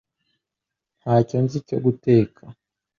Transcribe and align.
Ntacyo 1.01 1.37
nzi 1.43 1.57
cyo 1.67 1.77
guteka 1.85 2.41